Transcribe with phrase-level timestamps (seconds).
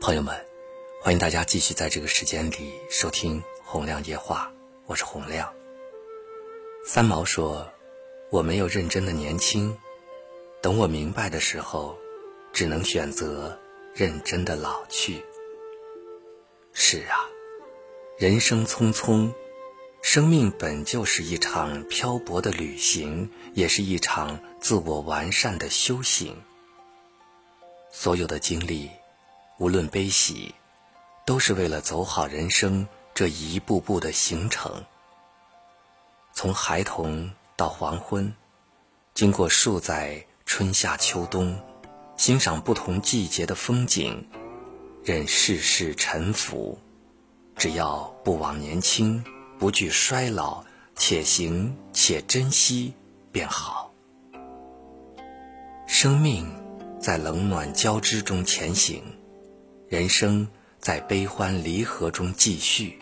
[0.00, 0.46] 朋友们，
[1.00, 4.52] 欢迎大家继续在这个时间里收听《洪亮夜话》，
[4.86, 5.52] 我是洪亮。
[6.84, 7.68] 三毛说
[8.30, 9.76] ：“我没有认真的年轻，
[10.60, 11.96] 等我明白的时候，
[12.52, 13.58] 只能选择
[13.94, 15.24] 认真的老去。”
[16.72, 17.26] 是啊，
[18.18, 19.32] 人生匆匆，
[20.02, 26.36] 生命本就是一场漂泊的旅行，也是一场自我完善的修行。
[27.90, 28.90] 所有的经历。
[29.58, 30.54] 无论悲喜，
[31.24, 34.84] 都是为了走好人生这一步步的行程。
[36.34, 38.34] 从孩童到黄昏，
[39.14, 41.58] 经过数载春夏秋冬，
[42.18, 44.28] 欣赏不同季节的风景，
[45.02, 46.78] 任世事沉浮，
[47.56, 49.24] 只要不枉年轻，
[49.58, 50.62] 不惧衰老，
[50.94, 52.92] 且行且珍惜，
[53.32, 53.90] 便好。
[55.86, 56.46] 生命
[57.00, 59.02] 在冷暖交织中前行。
[59.88, 60.48] 人生
[60.80, 62.98] 在悲欢离合中继续，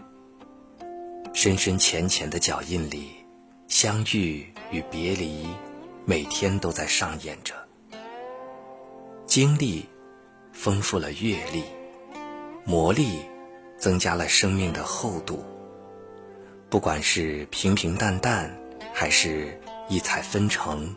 [1.32, 3.08] 深深浅浅的脚印里，
[3.68, 5.46] 相遇与别离，
[6.04, 7.54] 每天都在上演着。
[9.24, 9.86] 经历
[10.52, 11.64] 丰富了阅历，
[12.66, 13.16] 磨砺
[13.78, 15.42] 增加了生命的厚度。
[16.68, 18.54] 不管是平平淡淡，
[18.92, 20.94] 还是异彩纷呈，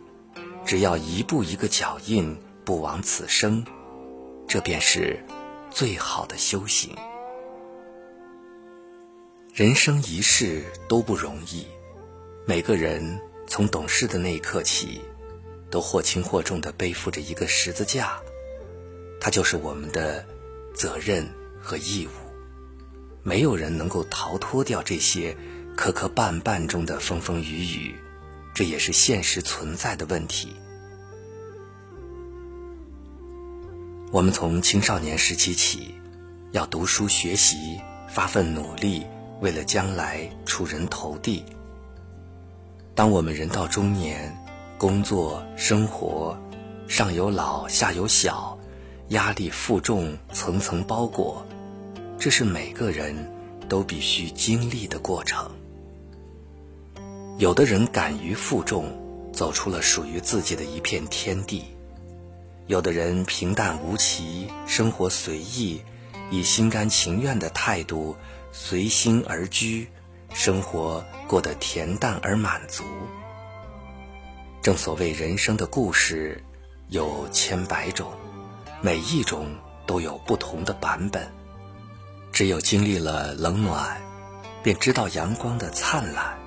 [0.66, 3.66] 只要一步一个脚印，不枉此生，
[4.50, 5.24] 这便是。
[5.70, 6.96] 最好的修行。
[9.54, 11.66] 人生一世都不容易，
[12.46, 15.02] 每个人从懂事的那一刻起，
[15.70, 18.20] 都或轻或重的背负着一个十字架，
[19.20, 20.26] 它就是我们的
[20.76, 21.28] 责任
[21.60, 22.10] 和义务。
[23.24, 25.36] 没有人能够逃脱掉这些
[25.76, 27.96] 磕磕绊绊中的风风雨雨，
[28.54, 30.56] 这也是现实存在的问题。
[34.18, 35.94] 我们从青少年时期起，
[36.52, 37.80] 要读书学习，
[38.10, 39.06] 发奋努力，
[39.42, 41.46] 为了将来出人头地。
[42.96, 44.36] 当我们人到中年，
[44.76, 46.36] 工作生活
[46.88, 48.58] 上有老下有小，
[49.10, 51.46] 压力负重层层包裹，
[52.18, 53.16] 这是每个人
[53.70, 55.48] 都必须经历的过程。
[57.38, 58.92] 有的人敢于负重，
[59.32, 61.66] 走出了属于自己的一片天地。
[62.68, 65.82] 有的人平淡无奇，生活随意，
[66.30, 68.18] 以心甘情愿的态度
[68.52, 69.88] 随心而居，
[70.34, 72.84] 生活过得恬淡而满足。
[74.62, 76.44] 正所谓人生的故事
[76.90, 78.12] 有千百种，
[78.82, 79.48] 每一种
[79.86, 81.26] 都有不同的版本。
[82.34, 84.02] 只有经历了冷暖，
[84.62, 86.38] 便知道阳光的灿烂；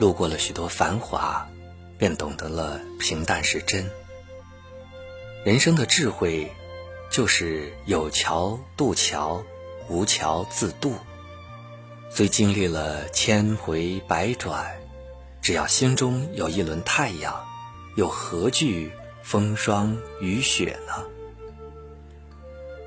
[0.00, 1.46] 路过了许多繁华，
[1.98, 3.86] 便懂得了平淡是真。
[5.44, 6.52] 人生的智慧，
[7.10, 9.42] 就是有桥渡桥，
[9.88, 10.94] 无桥自渡。
[12.10, 14.64] 虽经历了千回百转，
[15.40, 17.44] 只要心中有一轮太阳，
[17.96, 18.92] 又何惧
[19.24, 20.92] 风霜雨雪呢？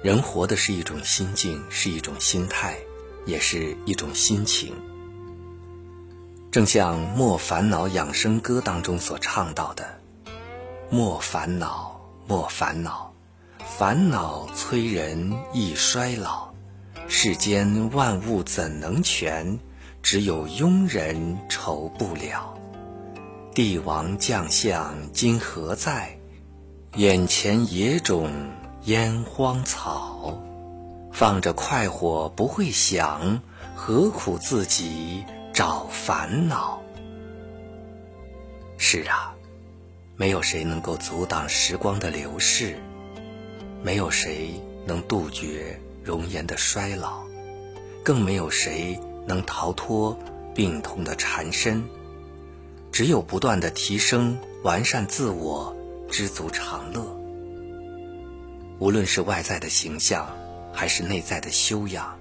[0.02, 2.78] 人活的是一种心境，是一种心态，
[3.26, 4.74] 也是一种心情。
[6.52, 10.00] 正像《莫烦恼养生歌》当中所唱到的
[10.90, 11.94] ：“莫烦恼。”
[12.28, 13.14] 莫烦恼，
[13.60, 16.52] 烦恼催人易衰老。
[17.08, 19.60] 世间万物怎能全？
[20.02, 22.58] 只有庸人愁不了。
[23.54, 26.18] 帝王将相今何在？
[26.96, 28.32] 眼前野种
[28.86, 30.42] 烟荒草。
[31.12, 33.40] 放着快活不会享，
[33.76, 36.82] 何苦自己找烦恼？
[38.78, 39.35] 是啊。
[40.18, 42.78] 没有谁能够阻挡时光的流逝，
[43.84, 44.52] 没有谁
[44.86, 47.24] 能杜绝容颜的衰老，
[48.02, 50.18] 更没有谁能逃脱
[50.54, 51.84] 病痛的缠身。
[52.94, 55.76] 只有不断的提升、完善自我，
[56.10, 57.04] 知足常乐。
[58.80, 60.34] 无论是外在的形象，
[60.72, 62.18] 还是内在的修养，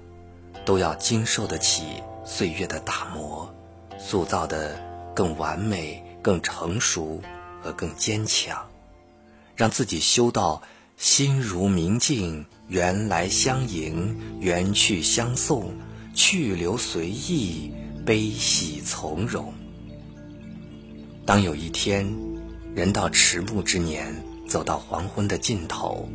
[0.65, 3.49] 都要经受得起岁月的打磨，
[3.97, 4.77] 塑造的
[5.15, 7.21] 更完美、更成熟。
[7.65, 8.63] 和更坚强，
[9.55, 10.61] 让自己修到
[10.97, 15.73] 心如明镜，缘来相迎，缘去相送，
[16.13, 17.71] 去留随意，
[18.05, 19.51] 悲喜从容。
[21.25, 22.07] 当有一天，
[22.75, 24.15] 人到迟暮之年，
[24.47, 26.07] 走到黄昏的尽头，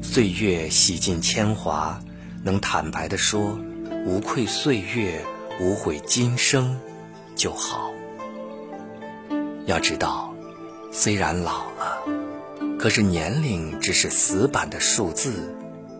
[0.00, 2.00] 岁月洗尽铅华，
[2.42, 3.58] 能坦白的说，
[4.06, 5.22] 无愧岁月，
[5.60, 6.80] 无悔今生，
[7.34, 7.92] 就好。
[9.66, 10.32] 要知道。
[10.98, 11.98] 虽然老了，
[12.78, 15.54] 可是年龄只是死板的数字，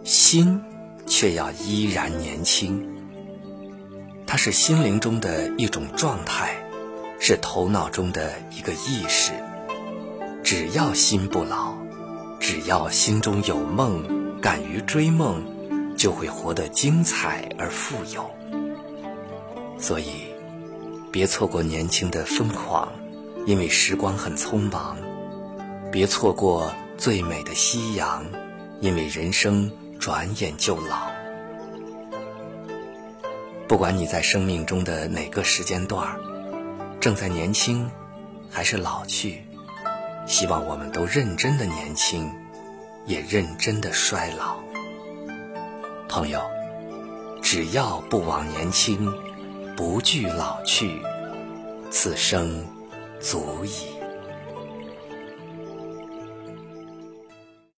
[0.04, 0.62] 心
[1.06, 2.96] 却要依然年轻。
[4.26, 6.56] 它是心灵中的一种状态，
[7.20, 9.32] 是头脑中的一个意识。
[10.42, 11.74] 只要心不老，
[12.40, 15.44] 只要心中有梦，敢于追梦，
[15.98, 18.30] 就会活得精彩而富有。
[19.78, 20.32] 所以，
[21.12, 22.90] 别错过年轻的疯狂，
[23.46, 24.96] 因为时光很匆忙；
[25.92, 28.26] 别错过最美的夕阳，
[28.80, 29.70] 因为人生
[30.00, 31.10] 转眼就老。
[33.68, 36.16] 不管你在生命中的哪个时间段
[37.00, 37.88] 正在年轻，
[38.50, 39.44] 还是老去，
[40.26, 42.32] 希望我们都认真的年轻，
[43.06, 44.56] 也认真的衰老。
[46.08, 46.42] 朋友，
[47.42, 49.12] 只要不枉年轻。
[49.76, 51.02] 不惧老去，
[51.90, 52.64] 此生
[53.20, 53.95] 足矣。